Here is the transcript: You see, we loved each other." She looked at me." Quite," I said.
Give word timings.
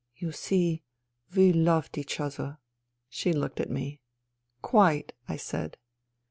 You 0.15 0.31
see, 0.31 0.81
we 1.35 1.53
loved 1.53 1.95
each 1.95 2.19
other." 2.19 2.57
She 3.07 3.33
looked 3.33 3.59
at 3.59 3.69
me." 3.69 3.99
Quite," 4.63 5.13
I 5.27 5.35
said. 5.37 5.77